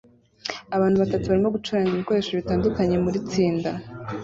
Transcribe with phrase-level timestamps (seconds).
[0.75, 3.69] Abantu batanu barimo gucuranga ibikoresho bitandukanye muritsinda